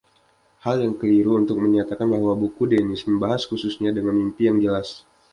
Hal 0.65 0.77
yang 0.83 0.95
keliru 0.99 1.31
untuk 1.41 1.57
menyatakan 1.65 2.07
bahwa 2.13 2.31
buku 2.43 2.63
Denys 2.71 3.01
membahas 3.09 3.41
khususnya 3.49 3.91
dengan 3.97 4.13
mimpi 4.19 4.41
yang 4.49 4.57
jelas. 4.65 4.87